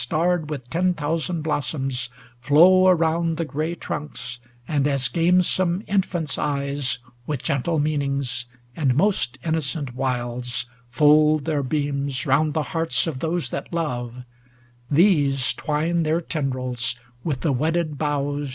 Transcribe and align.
Starred 0.03 0.49
with 0.49 0.67
ten 0.71 0.95
thousand 0.95 1.43
blossoms, 1.43 2.09
flow 2.39 2.87
around 2.87 3.37
440 3.37 3.37
The 3.37 3.45
gray 3.53 3.75
trunks, 3.75 4.39
and, 4.67 4.87
as 4.87 5.07
gamesome 5.07 5.83
infants' 5.87 6.39
eyes, 6.39 6.97
With 7.27 7.43
gentle 7.43 7.77
meanings, 7.77 8.47
and 8.75 8.95
most 8.95 9.37
innocent 9.45 9.93
wiles, 9.93 10.65
Fold 10.89 11.45
their 11.45 11.61
beams 11.61 12.25
round 12.25 12.55
the 12.55 12.63
hearts 12.73 13.05
of 13.05 13.19
those 13.19 13.51
that 13.51 13.71
love, 13.71 14.23
These 14.89 15.53
twine 15.53 16.01
their 16.01 16.19
tendrils 16.19 16.95
with 17.23 17.41
the 17.41 17.51
wedded 17.51 17.99
boughs. 17.99 18.49